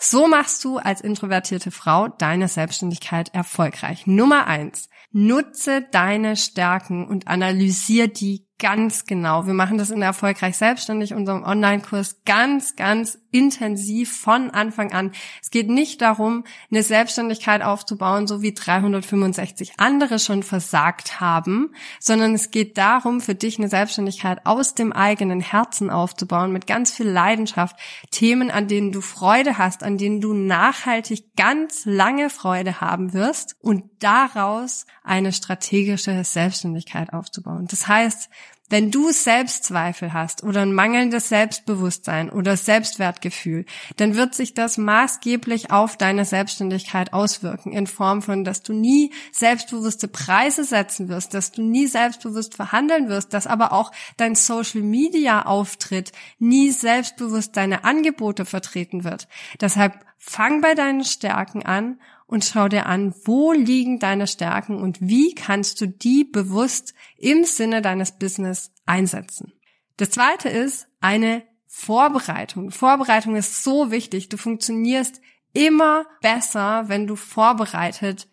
So 0.00 0.28
machst 0.28 0.64
du 0.64 0.78
als 0.78 1.00
introvertierte 1.00 1.70
Frau 1.70 2.08
deine 2.08 2.48
Selbstständigkeit 2.48 3.34
erfolgreich. 3.34 4.06
Nummer 4.06 4.46
eins. 4.46 4.88
Nutze 5.10 5.86
deine 5.90 6.36
Stärken 6.36 7.06
und 7.06 7.26
analysier 7.26 8.08
die 8.08 8.47
ganz 8.58 9.06
genau. 9.06 9.46
Wir 9.46 9.54
machen 9.54 9.78
das 9.78 9.90
in 9.90 10.02
Erfolgreich 10.02 10.56
Selbstständig, 10.56 11.14
unserem 11.14 11.44
Online-Kurs, 11.44 12.22
ganz, 12.24 12.74
ganz 12.74 13.18
intensiv 13.30 14.16
von 14.16 14.50
Anfang 14.50 14.92
an. 14.92 15.12
Es 15.42 15.50
geht 15.50 15.68
nicht 15.68 16.00
darum, 16.00 16.44
eine 16.70 16.82
Selbstständigkeit 16.82 17.62
aufzubauen, 17.62 18.26
so 18.26 18.42
wie 18.42 18.54
365 18.54 19.74
andere 19.76 20.18
schon 20.18 20.42
versagt 20.42 21.20
haben, 21.20 21.72
sondern 22.00 22.34
es 22.34 22.50
geht 22.50 22.78
darum, 22.78 23.20
für 23.20 23.34
dich 23.34 23.58
eine 23.58 23.68
Selbstständigkeit 23.68 24.44
aus 24.44 24.74
dem 24.74 24.92
eigenen 24.92 25.40
Herzen 25.40 25.90
aufzubauen, 25.90 26.52
mit 26.52 26.66
ganz 26.66 26.92
viel 26.92 27.08
Leidenschaft, 27.08 27.76
Themen, 28.10 28.50
an 28.50 28.66
denen 28.66 28.90
du 28.92 29.00
Freude 29.00 29.58
hast, 29.58 29.82
an 29.82 29.98
denen 29.98 30.20
du 30.20 30.32
nachhaltig 30.32 31.36
ganz 31.36 31.84
lange 31.84 32.30
Freude 32.30 32.80
haben 32.80 33.12
wirst 33.12 33.56
und 33.60 33.97
daraus 33.98 34.86
eine 35.04 35.32
strategische 35.32 36.24
Selbstständigkeit 36.24 37.12
aufzubauen. 37.12 37.66
Das 37.68 37.88
heißt, 37.88 38.30
wenn 38.70 38.90
du 38.90 39.10
Selbstzweifel 39.10 40.12
hast 40.12 40.42
oder 40.42 40.60
ein 40.60 40.74
mangelndes 40.74 41.30
Selbstbewusstsein 41.30 42.28
oder 42.28 42.54
Selbstwertgefühl, 42.56 43.64
dann 43.96 44.14
wird 44.14 44.34
sich 44.34 44.52
das 44.52 44.76
maßgeblich 44.76 45.70
auf 45.70 45.96
deine 45.96 46.26
Selbstständigkeit 46.26 47.14
auswirken 47.14 47.72
in 47.72 47.86
Form 47.86 48.20
von, 48.20 48.44
dass 48.44 48.62
du 48.62 48.74
nie 48.74 49.10
selbstbewusste 49.32 50.06
Preise 50.06 50.64
setzen 50.64 51.08
wirst, 51.08 51.32
dass 51.32 51.50
du 51.50 51.62
nie 51.62 51.86
selbstbewusst 51.86 52.56
verhandeln 52.56 53.08
wirst, 53.08 53.32
dass 53.32 53.46
aber 53.46 53.72
auch 53.72 53.90
dein 54.18 54.34
Social 54.34 54.82
Media 54.82 55.46
Auftritt 55.46 56.12
nie 56.38 56.70
selbstbewusst 56.70 57.56
deine 57.56 57.84
Angebote 57.84 58.44
vertreten 58.44 59.02
wird. 59.02 59.28
Deshalb 59.62 60.04
fang 60.18 60.60
bei 60.60 60.74
deinen 60.74 61.04
Stärken 61.04 61.64
an 61.64 61.98
und 62.28 62.44
schau 62.44 62.68
dir 62.68 62.86
an, 62.86 63.14
wo 63.24 63.52
liegen 63.52 63.98
deine 63.98 64.26
Stärken 64.26 64.80
und 64.80 64.98
wie 65.00 65.34
kannst 65.34 65.80
du 65.80 65.88
die 65.88 66.24
bewusst 66.24 66.94
im 67.16 67.42
Sinne 67.42 67.82
deines 67.82 68.12
Business 68.12 68.70
einsetzen. 68.86 69.54
Das 69.96 70.10
zweite 70.10 70.48
ist 70.48 70.86
eine 71.00 71.42
Vorbereitung. 71.66 72.70
Vorbereitung 72.70 73.34
ist 73.34 73.64
so 73.64 73.90
wichtig. 73.90 74.28
Du 74.28 74.36
funktionierst 74.36 75.20
immer 75.54 76.04
besser, 76.20 76.84
wenn 76.88 77.06
du 77.06 77.16
vorbereitet 77.16 78.28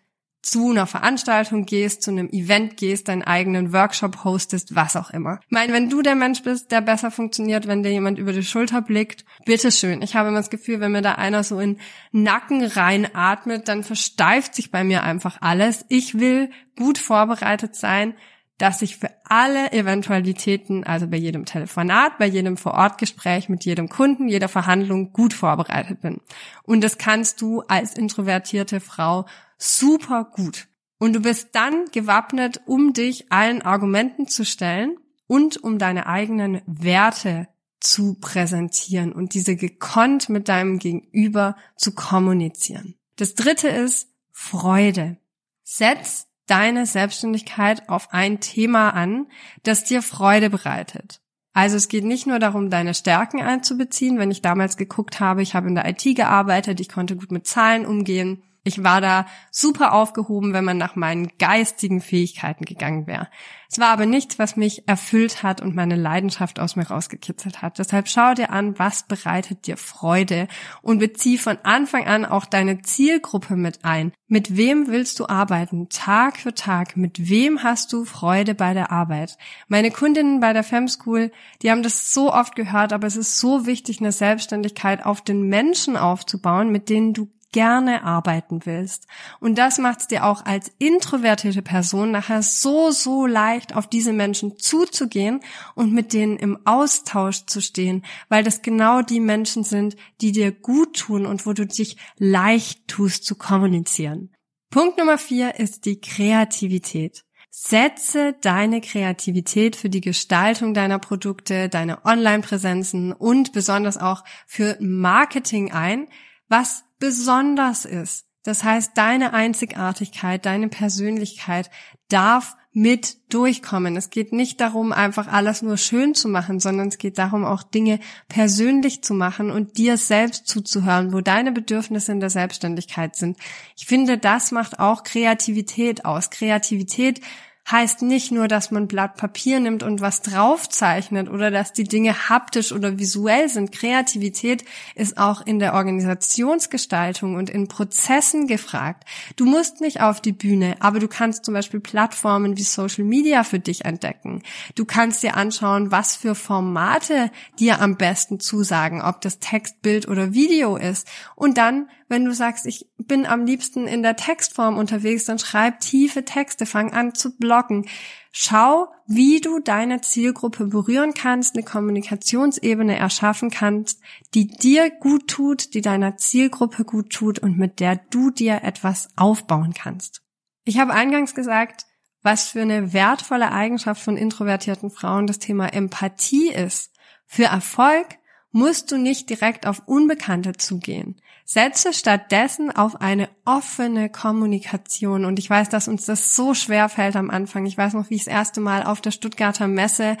zu 0.46 0.70
einer 0.70 0.86
Veranstaltung 0.86 1.66
gehst, 1.66 2.02
zu 2.02 2.12
einem 2.12 2.28
Event 2.30 2.76
gehst, 2.76 3.08
deinen 3.08 3.24
eigenen 3.24 3.72
Workshop 3.72 4.22
hostest, 4.22 4.76
was 4.76 4.94
auch 4.94 5.10
immer. 5.10 5.40
Ich 5.42 5.50
meine, 5.50 5.72
wenn 5.72 5.90
du 5.90 6.02
der 6.02 6.14
Mensch 6.14 6.44
bist, 6.44 6.70
der 6.70 6.82
besser 6.82 7.10
funktioniert, 7.10 7.66
wenn 7.66 7.82
dir 7.82 7.90
jemand 7.90 8.16
über 8.16 8.32
die 8.32 8.44
Schulter 8.44 8.80
blickt, 8.80 9.24
bitteschön. 9.44 10.02
Ich 10.02 10.14
habe 10.14 10.28
immer 10.28 10.38
das 10.38 10.50
Gefühl, 10.50 10.78
wenn 10.78 10.92
mir 10.92 11.02
da 11.02 11.16
einer 11.16 11.42
so 11.42 11.58
in 11.58 11.78
Nacken 12.12 12.62
reinatmet, 12.64 13.66
dann 13.66 13.82
versteift 13.82 14.54
sich 14.54 14.70
bei 14.70 14.84
mir 14.84 15.02
einfach 15.02 15.38
alles. 15.40 15.84
Ich 15.88 16.20
will 16.20 16.50
gut 16.76 16.98
vorbereitet 16.98 17.74
sein, 17.74 18.14
dass 18.58 18.82
ich 18.82 18.96
für 18.96 19.10
alle 19.24 19.72
Eventualitäten, 19.72 20.84
also 20.84 21.06
bei 21.06 21.16
jedem 21.16 21.44
Telefonat, 21.44 22.18
bei 22.18 22.26
jedem 22.26 22.56
Vorortgespräch 22.56 23.48
mit 23.48 23.64
jedem 23.64 23.88
Kunden, 23.88 24.28
jeder 24.28 24.48
Verhandlung 24.48 25.12
gut 25.12 25.34
vorbereitet 25.34 26.00
bin. 26.00 26.20
Und 26.62 26.82
das 26.82 26.98
kannst 26.98 27.42
du 27.42 27.60
als 27.62 27.94
introvertierte 27.96 28.80
Frau 28.80 29.26
super 29.58 30.24
gut. 30.24 30.68
Und 30.98 31.14
du 31.14 31.20
bist 31.20 31.50
dann 31.52 31.84
gewappnet, 31.92 32.62
um 32.66 32.94
dich 32.94 33.30
allen 33.30 33.60
Argumenten 33.60 34.26
zu 34.26 34.44
stellen 34.44 34.96
und 35.26 35.62
um 35.62 35.78
deine 35.78 36.06
eigenen 36.06 36.62
Werte 36.66 37.48
zu 37.80 38.14
präsentieren 38.14 39.12
und 39.12 39.34
diese 39.34 39.56
gekonnt 39.56 40.30
mit 40.30 40.48
deinem 40.48 40.78
Gegenüber 40.78 41.56
zu 41.76 41.94
kommunizieren. 41.94 42.94
Das 43.16 43.34
dritte 43.34 43.68
ist 43.68 44.08
Freude. 44.32 45.18
Setz 45.62 46.25
deine 46.46 46.86
Selbstständigkeit 46.86 47.88
auf 47.88 48.12
ein 48.12 48.40
Thema 48.40 48.90
an, 48.90 49.26
das 49.62 49.84
dir 49.84 50.02
Freude 50.02 50.50
bereitet. 50.50 51.20
Also 51.52 51.76
es 51.76 51.88
geht 51.88 52.04
nicht 52.04 52.26
nur 52.26 52.38
darum, 52.38 52.68
deine 52.68 52.92
Stärken 52.92 53.40
einzubeziehen. 53.40 54.18
Wenn 54.18 54.30
ich 54.30 54.42
damals 54.42 54.76
geguckt 54.76 55.20
habe, 55.20 55.42
ich 55.42 55.54
habe 55.54 55.68
in 55.68 55.74
der 55.74 55.88
IT 55.88 56.02
gearbeitet, 56.14 56.80
ich 56.80 56.90
konnte 56.90 57.16
gut 57.16 57.32
mit 57.32 57.46
Zahlen 57.46 57.86
umgehen, 57.86 58.42
ich 58.66 58.82
war 58.82 59.00
da 59.00 59.26
super 59.52 59.92
aufgehoben, 59.92 60.52
wenn 60.52 60.64
man 60.64 60.76
nach 60.76 60.96
meinen 60.96 61.30
geistigen 61.38 62.00
Fähigkeiten 62.00 62.64
gegangen 62.64 63.06
wäre. 63.06 63.28
Es 63.70 63.78
war 63.78 63.88
aber 63.88 64.06
nichts, 64.06 64.38
was 64.38 64.56
mich 64.56 64.88
erfüllt 64.88 65.42
hat 65.42 65.60
und 65.60 65.74
meine 65.74 65.96
Leidenschaft 65.96 66.58
aus 66.58 66.76
mir 66.76 66.88
rausgekitzelt 66.88 67.62
hat. 67.62 67.78
Deshalb 67.78 68.08
schau 68.08 68.34
dir 68.34 68.50
an, 68.50 68.78
was 68.78 69.04
bereitet 69.04 69.66
dir 69.66 69.76
Freude 69.76 70.48
und 70.82 70.98
bezieh 70.98 71.38
von 71.38 71.58
Anfang 71.62 72.06
an 72.06 72.24
auch 72.24 72.44
deine 72.44 72.82
Zielgruppe 72.82 73.56
mit 73.56 73.84
ein. 73.84 74.12
Mit 74.28 74.56
wem 74.56 74.88
willst 74.88 75.20
du 75.20 75.26
arbeiten? 75.26 75.88
Tag 75.88 76.38
für 76.38 76.54
Tag. 76.54 76.96
Mit 76.96 77.28
wem 77.28 77.62
hast 77.62 77.92
du 77.92 78.04
Freude 78.04 78.54
bei 78.54 78.74
der 78.74 78.90
Arbeit? 78.90 79.38
Meine 79.68 79.92
Kundinnen 79.92 80.40
bei 80.40 80.52
der 80.52 80.64
Femschool, 80.64 81.30
die 81.62 81.70
haben 81.70 81.84
das 81.84 82.12
so 82.12 82.32
oft 82.32 82.56
gehört, 82.56 82.92
aber 82.92 83.06
es 83.06 83.16
ist 83.16 83.38
so 83.38 83.66
wichtig, 83.66 84.00
eine 84.00 84.12
Selbstständigkeit 84.12 85.04
auf 85.04 85.22
den 85.22 85.42
Menschen 85.42 85.96
aufzubauen, 85.96 86.70
mit 86.70 86.88
denen 86.88 87.12
du 87.14 87.30
gerne 87.56 88.04
arbeiten 88.04 88.66
willst. 88.66 89.06
Und 89.40 89.56
das 89.56 89.78
macht 89.78 90.02
es 90.02 90.08
dir 90.08 90.26
auch 90.26 90.44
als 90.44 90.70
introvertierte 90.76 91.62
Person 91.62 92.10
nachher 92.10 92.42
so, 92.42 92.90
so 92.90 93.24
leicht, 93.24 93.74
auf 93.74 93.88
diese 93.88 94.12
Menschen 94.12 94.58
zuzugehen 94.58 95.40
und 95.74 95.90
mit 95.90 96.12
denen 96.12 96.36
im 96.36 96.58
Austausch 96.66 97.46
zu 97.46 97.62
stehen, 97.62 98.04
weil 98.28 98.44
das 98.44 98.60
genau 98.60 99.00
die 99.00 99.20
Menschen 99.20 99.64
sind, 99.64 99.96
die 100.20 100.32
dir 100.32 100.52
gut 100.52 100.98
tun 100.98 101.24
und 101.24 101.46
wo 101.46 101.54
du 101.54 101.66
dich 101.66 101.96
leicht 102.18 102.88
tust 102.88 103.24
zu 103.24 103.36
kommunizieren. 103.36 104.34
Punkt 104.68 104.98
Nummer 104.98 105.16
vier 105.16 105.58
ist 105.58 105.86
die 105.86 105.98
Kreativität. 105.98 107.24
Setze 107.48 108.34
deine 108.42 108.82
Kreativität 108.82 109.76
für 109.76 109.88
die 109.88 110.02
Gestaltung 110.02 110.74
deiner 110.74 110.98
Produkte, 110.98 111.70
deine 111.70 112.04
Online-Präsenzen 112.04 113.14
und 113.14 113.54
besonders 113.54 113.96
auch 113.96 114.24
für 114.46 114.76
Marketing 114.78 115.72
ein, 115.72 116.08
was 116.48 116.84
besonders 116.98 117.84
ist. 117.84 118.26
Das 118.42 118.62
heißt, 118.62 118.92
deine 118.94 119.32
Einzigartigkeit, 119.32 120.46
deine 120.46 120.68
Persönlichkeit 120.68 121.68
darf 122.08 122.54
mit 122.72 123.32
durchkommen. 123.32 123.96
Es 123.96 124.10
geht 124.10 124.32
nicht 124.32 124.60
darum, 124.60 124.92
einfach 124.92 125.26
alles 125.26 125.62
nur 125.62 125.78
schön 125.78 126.14
zu 126.14 126.28
machen, 126.28 126.60
sondern 126.60 126.88
es 126.88 126.98
geht 126.98 127.18
darum, 127.18 127.44
auch 127.44 127.62
Dinge 127.62 127.98
persönlich 128.28 129.02
zu 129.02 129.14
machen 129.14 129.50
und 129.50 129.78
dir 129.78 129.96
selbst 129.96 130.46
zuzuhören, 130.46 131.12
wo 131.12 131.22
deine 131.22 131.52
Bedürfnisse 131.52 132.12
in 132.12 132.20
der 132.20 132.30
Selbstständigkeit 132.30 133.16
sind. 133.16 133.38
Ich 133.76 133.86
finde, 133.86 134.18
das 134.18 134.52
macht 134.52 134.78
auch 134.78 135.04
Kreativität 135.04 136.04
aus. 136.04 136.30
Kreativität 136.30 137.22
heißt 137.70 138.02
nicht 138.02 138.30
nur, 138.30 138.46
dass 138.46 138.70
man 138.70 138.86
Blatt 138.86 139.16
Papier 139.16 139.58
nimmt 139.58 139.82
und 139.82 140.00
was 140.00 140.22
draufzeichnet 140.22 141.28
oder 141.28 141.50
dass 141.50 141.72
die 141.72 141.84
Dinge 141.84 142.28
haptisch 142.28 142.72
oder 142.72 142.98
visuell 142.98 143.48
sind. 143.48 143.72
Kreativität 143.72 144.64
ist 144.94 145.18
auch 145.18 145.44
in 145.44 145.58
der 145.58 145.74
Organisationsgestaltung 145.74 147.34
und 147.34 147.50
in 147.50 147.66
Prozessen 147.66 148.46
gefragt. 148.46 149.04
Du 149.34 149.44
musst 149.44 149.80
nicht 149.80 150.00
auf 150.00 150.20
die 150.20 150.32
Bühne, 150.32 150.76
aber 150.78 151.00
du 151.00 151.08
kannst 151.08 151.44
zum 151.44 151.54
Beispiel 151.54 151.80
Plattformen 151.80 152.56
wie 152.56 152.62
Social 152.62 153.04
Media 153.04 153.42
für 153.42 153.58
dich 153.58 153.84
entdecken. 153.84 154.42
Du 154.76 154.84
kannst 154.84 155.22
dir 155.24 155.36
anschauen, 155.36 155.90
was 155.90 156.14
für 156.14 156.36
Formate 156.36 157.32
dir 157.58 157.80
am 157.80 157.96
besten 157.96 158.38
zusagen, 158.38 159.02
ob 159.02 159.20
das 159.20 159.40
Text, 159.40 159.82
Bild 159.82 160.06
oder 160.06 160.34
Video 160.34 160.76
ist. 160.76 161.08
Und 161.34 161.58
dann 161.58 161.88
wenn 162.08 162.24
du 162.24 162.32
sagst, 162.32 162.66
ich 162.66 162.86
bin 162.98 163.26
am 163.26 163.44
liebsten 163.44 163.86
in 163.86 164.02
der 164.02 164.16
Textform 164.16 164.78
unterwegs, 164.78 165.24
dann 165.24 165.38
schreib 165.38 165.80
tiefe 165.80 166.24
Texte, 166.24 166.66
fang 166.66 166.92
an 166.92 167.14
zu 167.14 167.36
bloggen. 167.36 167.86
Schau, 168.30 168.88
wie 169.06 169.40
du 169.40 169.60
deine 169.60 170.02
Zielgruppe 170.02 170.66
berühren 170.66 171.14
kannst, 171.14 171.54
eine 171.56 171.64
Kommunikationsebene 171.64 172.96
erschaffen 172.96 173.50
kannst, 173.50 174.00
die 174.34 174.46
dir 174.46 174.90
gut 174.90 175.28
tut, 175.28 175.74
die 175.74 175.80
deiner 175.80 176.16
Zielgruppe 176.16 176.84
gut 176.84 177.10
tut 177.10 177.38
und 177.38 177.56
mit 177.58 177.80
der 177.80 177.96
du 177.96 178.30
dir 178.30 178.62
etwas 178.62 179.08
aufbauen 179.16 179.72
kannst. 179.72 180.22
Ich 180.64 180.78
habe 180.78 180.92
eingangs 180.92 181.34
gesagt, 181.34 181.86
was 182.22 182.48
für 182.48 182.60
eine 182.62 182.92
wertvolle 182.92 183.52
Eigenschaft 183.52 184.02
von 184.02 184.16
introvertierten 184.16 184.90
Frauen 184.90 185.26
das 185.26 185.38
Thema 185.38 185.72
Empathie 185.72 186.48
ist. 186.52 186.92
Für 187.26 187.44
Erfolg 187.44 188.18
musst 188.56 188.90
du 188.90 188.96
nicht 188.96 189.28
direkt 189.28 189.66
auf 189.66 189.82
Unbekannte 189.84 190.54
zugehen. 190.54 191.16
Setze 191.44 191.92
stattdessen 191.92 192.74
auf 192.74 193.02
eine 193.02 193.28
offene 193.44 194.08
Kommunikation. 194.08 195.26
Und 195.26 195.38
ich 195.38 195.50
weiß, 195.50 195.68
dass 195.68 195.88
uns 195.88 196.06
das 196.06 196.34
so 196.34 196.54
schwer 196.54 196.88
fällt 196.88 197.16
am 197.16 197.28
Anfang. 197.28 197.66
Ich 197.66 197.76
weiß 197.76 197.92
noch, 197.92 198.08
wie 198.08 198.14
ich 198.14 198.24
das 198.24 198.32
erste 198.32 198.60
Mal 198.60 198.82
auf 198.82 199.02
der 199.02 199.10
Stuttgarter 199.10 199.68
Messe 199.68 200.16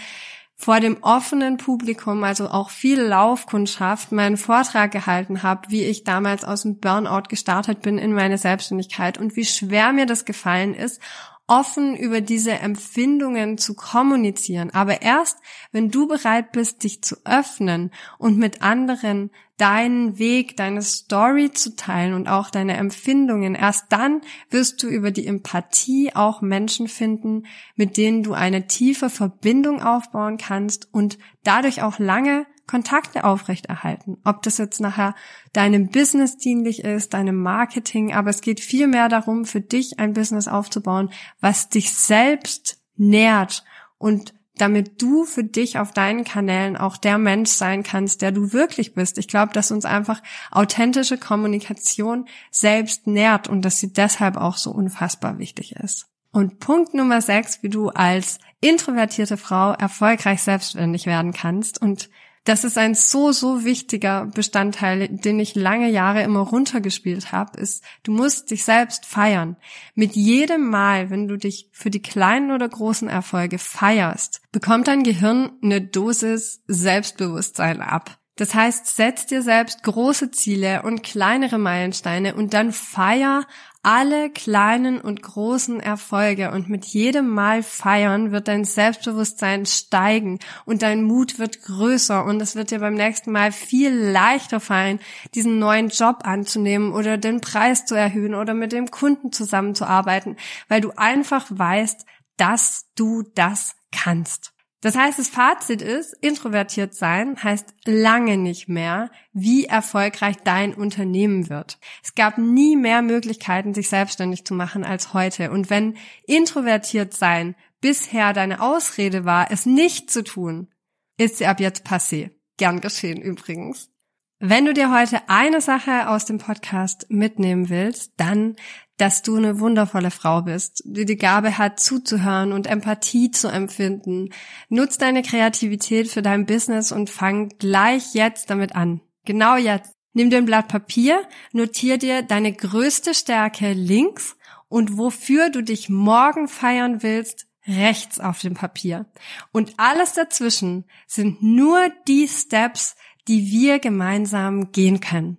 vor 0.54 0.80
dem 0.80 1.02
offenen 1.02 1.56
Publikum, 1.56 2.24
also 2.24 2.48
auch 2.48 2.68
viel 2.68 3.00
Laufkundschaft, 3.00 4.12
meinen 4.12 4.36
Vortrag 4.36 4.90
gehalten 4.90 5.42
habe, 5.42 5.70
wie 5.70 5.84
ich 5.84 6.04
damals 6.04 6.44
aus 6.44 6.62
dem 6.62 6.78
Burnout 6.78 7.28
gestartet 7.28 7.80
bin 7.80 7.96
in 7.96 8.12
meine 8.12 8.36
Selbstständigkeit 8.36 9.16
und 9.16 9.36
wie 9.36 9.46
schwer 9.46 9.94
mir 9.94 10.04
das 10.04 10.26
gefallen 10.26 10.74
ist, 10.74 11.00
offen 11.46 11.96
über 11.96 12.20
diese 12.20 12.52
Empfindungen 12.52 13.58
zu 13.58 13.74
kommunizieren. 13.74 14.70
Aber 14.70 15.02
erst, 15.02 15.38
wenn 15.70 15.90
du 15.90 16.08
bereit 16.08 16.52
bist, 16.52 16.82
dich 16.82 17.02
zu 17.02 17.16
öffnen 17.24 17.92
und 18.18 18.36
mit 18.36 18.62
anderen 18.62 19.30
deinen 19.56 20.18
Weg, 20.18 20.56
deine 20.56 20.82
Story 20.82 21.50
zu 21.52 21.76
teilen 21.76 22.14
und 22.14 22.28
auch 22.28 22.50
deine 22.50 22.76
Empfindungen, 22.76 23.54
erst 23.54 23.86
dann 23.90 24.20
wirst 24.50 24.82
du 24.82 24.88
über 24.88 25.10
die 25.10 25.26
Empathie 25.26 26.14
auch 26.14 26.42
Menschen 26.42 26.88
finden, 26.88 27.44
mit 27.74 27.96
denen 27.96 28.22
du 28.22 28.34
eine 28.34 28.66
tiefe 28.66 29.08
Verbindung 29.08 29.80
aufbauen 29.82 30.36
kannst 30.36 30.92
und 30.92 31.18
dadurch 31.42 31.82
auch 31.82 31.98
lange 31.98 32.46
Kontakte 32.66 33.24
aufrechterhalten. 33.24 34.18
Ob 34.24 34.42
das 34.42 34.58
jetzt 34.58 34.80
nachher 34.80 35.14
deinem 35.52 35.88
Business 35.88 36.36
dienlich 36.36 36.82
ist, 36.82 37.14
deinem 37.14 37.42
Marketing, 37.42 38.12
aber 38.12 38.30
es 38.30 38.40
geht 38.40 38.60
viel 38.60 38.88
mehr 38.88 39.08
darum, 39.08 39.44
für 39.44 39.60
dich 39.60 39.98
ein 39.98 40.14
Business 40.14 40.48
aufzubauen, 40.48 41.10
was 41.40 41.68
dich 41.68 41.94
selbst 41.94 42.80
nährt 42.96 43.64
und 43.98 44.34
damit 44.58 45.02
du 45.02 45.24
für 45.24 45.44
dich 45.44 45.78
auf 45.78 45.92
deinen 45.92 46.24
Kanälen 46.24 46.76
auch 46.76 46.96
der 46.96 47.18
Mensch 47.18 47.50
sein 47.50 47.82
kannst, 47.82 48.22
der 48.22 48.32
du 48.32 48.52
wirklich 48.52 48.94
bist. 48.94 49.18
Ich 49.18 49.28
glaube, 49.28 49.52
dass 49.52 49.70
uns 49.70 49.84
einfach 49.84 50.22
authentische 50.50 51.18
Kommunikation 51.18 52.26
selbst 52.50 53.06
nährt 53.06 53.48
und 53.48 53.62
dass 53.62 53.78
sie 53.78 53.92
deshalb 53.92 54.36
auch 54.36 54.56
so 54.56 54.70
unfassbar 54.70 55.38
wichtig 55.38 55.76
ist. 55.76 56.06
Und 56.32 56.58
Punkt 56.58 56.94
Nummer 56.94 57.20
sechs, 57.20 57.62
wie 57.62 57.68
du 57.68 57.90
als 57.90 58.38
introvertierte 58.60 59.36
Frau 59.36 59.72
erfolgreich 59.72 60.42
selbstständig 60.42 61.06
werden 61.06 61.32
kannst 61.32 61.80
und 61.80 62.08
das 62.46 62.62
ist 62.62 62.78
ein 62.78 62.94
so, 62.94 63.32
so 63.32 63.64
wichtiger 63.64 64.26
Bestandteil, 64.26 65.08
den 65.08 65.40
ich 65.40 65.56
lange 65.56 65.90
Jahre 65.90 66.22
immer 66.22 66.40
runtergespielt 66.40 67.32
habe, 67.32 67.58
ist, 67.58 67.84
du 68.04 68.12
musst 68.12 68.52
dich 68.52 68.64
selbst 68.64 69.04
feiern. 69.04 69.56
Mit 69.96 70.14
jedem 70.14 70.70
Mal, 70.70 71.10
wenn 71.10 71.26
du 71.26 71.36
dich 71.36 71.68
für 71.72 71.90
die 71.90 72.02
kleinen 72.02 72.52
oder 72.52 72.68
großen 72.68 73.08
Erfolge 73.08 73.58
feierst, 73.58 74.42
bekommt 74.52 74.86
dein 74.86 75.02
Gehirn 75.02 75.50
eine 75.60 75.80
Dosis 75.80 76.62
Selbstbewusstsein 76.68 77.82
ab. 77.82 78.16
Das 78.36 78.54
heißt, 78.54 78.94
setz 78.94 79.26
dir 79.26 79.42
selbst 79.42 79.82
große 79.82 80.30
Ziele 80.30 80.82
und 80.82 81.02
kleinere 81.02 81.58
Meilensteine 81.58 82.34
und 82.34 82.54
dann 82.54 82.70
feier 82.70 83.44
alle 83.86 84.30
kleinen 84.30 85.00
und 85.00 85.22
großen 85.22 85.78
Erfolge 85.78 86.50
und 86.50 86.68
mit 86.68 86.84
jedem 86.86 87.28
Mal 87.28 87.62
feiern 87.62 88.32
wird 88.32 88.48
dein 88.48 88.64
Selbstbewusstsein 88.64 89.64
steigen 89.64 90.40
und 90.64 90.82
dein 90.82 91.04
Mut 91.04 91.38
wird 91.38 91.62
größer 91.62 92.24
und 92.24 92.40
es 92.40 92.56
wird 92.56 92.72
dir 92.72 92.80
beim 92.80 92.94
nächsten 92.94 93.30
Mal 93.30 93.52
viel 93.52 93.94
leichter 93.94 94.58
fallen, 94.58 94.98
diesen 95.36 95.60
neuen 95.60 95.90
Job 95.90 96.22
anzunehmen 96.24 96.94
oder 96.94 97.16
den 97.16 97.40
Preis 97.40 97.86
zu 97.86 97.94
erhöhen 97.94 98.34
oder 98.34 98.54
mit 98.54 98.72
dem 98.72 98.90
Kunden 98.90 99.30
zusammenzuarbeiten, 99.30 100.36
weil 100.66 100.80
du 100.80 100.90
einfach 100.96 101.46
weißt, 101.48 102.06
dass 102.36 102.86
du 102.96 103.22
das 103.36 103.76
kannst. 103.92 104.55
Das 104.82 104.94
heißt, 104.94 105.18
das 105.18 105.28
Fazit 105.28 105.80
ist, 105.80 106.12
introvertiert 106.20 106.94
sein 106.94 107.42
heißt 107.42 107.74
lange 107.86 108.36
nicht 108.36 108.68
mehr, 108.68 109.10
wie 109.32 109.64
erfolgreich 109.64 110.36
dein 110.44 110.74
Unternehmen 110.74 111.48
wird. 111.48 111.78
Es 112.04 112.14
gab 112.14 112.36
nie 112.38 112.76
mehr 112.76 113.02
Möglichkeiten, 113.02 113.74
sich 113.74 113.88
selbstständig 113.88 114.44
zu 114.44 114.54
machen 114.54 114.84
als 114.84 115.14
heute. 115.14 115.50
Und 115.50 115.70
wenn 115.70 115.96
introvertiert 116.26 117.14
sein 117.14 117.56
bisher 117.80 118.32
deine 118.32 118.60
Ausrede 118.60 119.24
war, 119.24 119.50
es 119.50 119.64
nicht 119.64 120.10
zu 120.10 120.22
tun, 120.22 120.68
ist 121.16 121.38
sie 121.38 121.46
ab 121.46 121.60
jetzt 121.60 121.86
passé. 121.86 122.30
Gern 122.58 122.80
geschehen 122.80 123.20
übrigens. 123.20 123.90
Wenn 124.38 124.66
du 124.66 124.74
dir 124.74 124.92
heute 124.92 125.30
eine 125.30 125.62
Sache 125.62 126.10
aus 126.10 126.26
dem 126.26 126.36
Podcast 126.36 127.06
mitnehmen 127.08 127.70
willst, 127.70 128.12
dann, 128.18 128.56
dass 128.98 129.22
du 129.22 129.36
eine 129.36 129.60
wundervolle 129.60 130.10
Frau 130.10 130.42
bist, 130.42 130.82
die 130.84 131.06
die 131.06 131.16
Gabe 131.16 131.56
hat, 131.56 131.80
zuzuhören 131.80 132.52
und 132.52 132.66
Empathie 132.66 133.30
zu 133.30 133.48
empfinden. 133.48 134.28
Nutz 134.68 134.98
deine 134.98 135.22
Kreativität 135.22 136.08
für 136.08 136.20
dein 136.20 136.44
Business 136.44 136.92
und 136.92 137.08
fang 137.08 137.48
gleich 137.58 138.12
jetzt 138.12 138.50
damit 138.50 138.76
an. 138.76 139.00
Genau 139.24 139.56
jetzt. 139.56 139.92
Nimm 140.12 140.28
dir 140.28 140.36
ein 140.38 140.46
Blatt 140.46 140.68
Papier, 140.68 141.22
notier 141.52 141.96
dir 141.96 142.20
deine 142.20 142.52
größte 142.52 143.14
Stärke 143.14 143.72
links 143.72 144.36
und 144.68 144.98
wofür 144.98 145.48
du 145.48 145.62
dich 145.62 145.88
morgen 145.88 146.48
feiern 146.48 147.02
willst, 147.02 147.46
rechts 147.66 148.20
auf 148.20 148.40
dem 148.40 148.52
Papier. 148.52 149.06
Und 149.52 149.74
alles 149.78 150.12
dazwischen 150.12 150.84
sind 151.06 151.42
nur 151.42 151.90
die 152.06 152.28
Steps, 152.28 152.96
die 153.28 153.50
wir 153.50 153.78
gemeinsam 153.78 154.72
gehen 154.72 155.00
können. 155.00 155.38